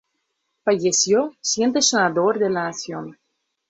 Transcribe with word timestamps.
Falleció 0.63 1.35
siendo 1.41 1.79
Senador 1.79 2.39
de 2.39 2.49
la 2.49 2.63
Nación. 2.63 3.19